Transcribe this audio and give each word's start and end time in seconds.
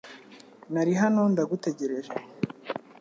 Nari 0.73 0.93
hano 1.01 1.21
ndagutegereje. 1.31 2.13